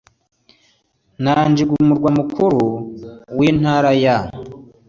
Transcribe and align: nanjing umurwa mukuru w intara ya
nanjing 1.23 1.71
umurwa 1.81 2.09
mukuru 2.17 2.61
w 3.37 3.39
intara 3.49 3.91
ya 4.03 4.17